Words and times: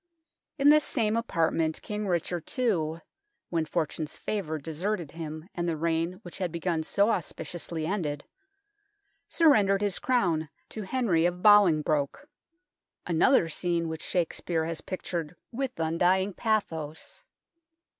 In 0.57 0.69
this 0.69 0.83
same 0.83 1.15
apartment 1.15 1.79
King 1.83 2.07
Richard 2.07 2.51
II, 2.57 3.01
when 3.51 3.65
fortune's 3.65 4.17
favours 4.17 4.63
deserted 4.63 5.11
him, 5.11 5.47
and 5.53 5.69
the 5.69 5.77
reign 5.77 6.13
which 6.23 6.39
had 6.39 6.51
begun 6.51 6.81
so 6.81 7.11
auspiciously 7.11 7.85
ended, 7.85 8.23
surrendered 9.29 9.83
his 9.83 9.99
crown 9.99 10.49
to 10.69 10.81
Henry 10.81 11.27
of 11.27 11.43
Bolingbroke 11.43 12.27
another 13.05 13.47
scene 13.47 13.87
which 13.87 14.01
Shake 14.01 14.33
speare 14.33 14.65
has 14.65 14.81
pictured 14.81 15.35
with 15.51 15.79
undying 15.79 16.33
pathos. 16.33 17.21